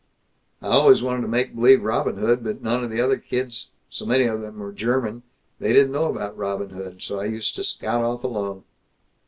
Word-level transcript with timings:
I 0.63 0.67
always 0.69 1.03
wanted 1.03 1.21
to 1.21 1.27
make 1.27 1.55
b'lieve 1.55 1.83
Robin 1.83 2.17
Hood, 2.17 2.43
but 2.43 2.63
none 2.63 2.83
of 2.83 2.89
the 2.89 2.99
other 2.99 3.17
kids 3.17 3.67
so 3.91 4.03
many 4.03 4.23
of 4.23 4.41
them 4.41 4.57
were 4.57 4.71
German; 4.71 5.21
they 5.59 5.71
didn't 5.73 5.91
know 5.91 6.05
about 6.05 6.35
Robin 6.35 6.71
Hood; 6.71 7.03
so 7.03 7.19
I 7.19 7.25
used 7.25 7.53
to 7.57 7.63
scout 7.63 8.03
off 8.03 8.23
alone." 8.23 8.63